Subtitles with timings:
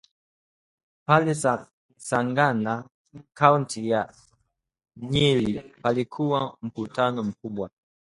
[1.05, 1.31] Pale
[2.07, 2.85] Sagana
[3.39, 4.01] kaunti ya
[5.11, 7.69] Nyeri palialikwa mkutano mkubwa